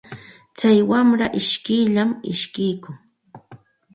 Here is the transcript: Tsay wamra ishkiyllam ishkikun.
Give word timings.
Tsay 0.57 0.79
wamra 0.89 1.27
ishkiyllam 1.39 2.09
ishkikun. 2.31 2.95